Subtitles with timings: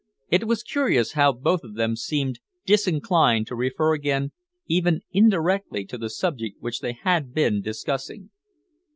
[0.31, 4.31] It was curious how both of them seemed disinclined to refer again
[4.65, 8.31] even indirectly to the subject which they had been discussing.